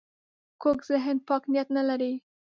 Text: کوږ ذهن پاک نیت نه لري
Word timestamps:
کوږ 0.61 0.77
ذهن 0.89 1.17
پاک 1.27 1.43
نیت 1.51 1.67
نه 1.77 1.83
لري 1.89 2.13